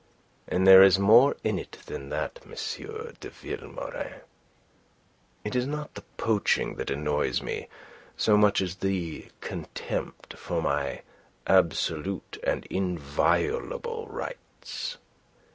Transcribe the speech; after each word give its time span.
And 0.47 0.65
there 0.65 0.81
is 0.81 0.97
more 0.97 1.37
in 1.43 1.59
it 1.59 1.73
than 1.85 2.09
that, 2.09 2.39
M. 2.43 2.49
de 2.49 3.29
Vilmorin. 3.29 4.21
It 5.43 5.55
is 5.55 5.67
not 5.67 5.93
the 5.93 6.01
poaching 6.17 6.73
that 6.77 6.89
annoys 6.89 7.43
me 7.43 7.67
so 8.17 8.35
much 8.35 8.61
as 8.63 8.77
the 8.77 9.27
contempt 9.41 10.33
for 10.39 10.59
my 10.59 11.03
absolute 11.45 12.39
and 12.43 12.65
inviolable 12.71 14.07
rights. 14.07 14.97